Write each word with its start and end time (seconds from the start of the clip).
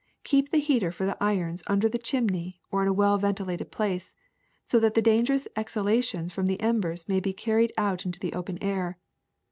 Keep 0.23 0.49
the 0.49 0.57
heater 0.57 0.91
for 0.91 1.05
the 1.05 1.15
irons 1.23 1.61
under 1.67 1.87
the 1.87 1.99
chimney 1.99 2.59
or 2.71 2.81
in 2.81 2.87
a 2.87 2.91
well 2.93 3.19
ventilated 3.19 3.71
place, 3.71 4.15
so 4.65 4.79
that 4.79 4.95
the 4.95 4.99
dangerous 5.03 5.47
exhalations 5.55 6.33
from 6.33 6.47
the 6.47 6.59
embers 6.59 7.07
may 7.07 7.19
be 7.19 7.33
car 7.33 7.57
ried 7.57 7.71
out 7.77 8.03
into 8.03 8.19
the 8.19 8.33
open 8.33 8.57
air. 8.63 8.97